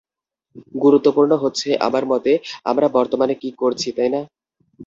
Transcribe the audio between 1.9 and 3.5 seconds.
মতে, আমরা বর্তমানে কী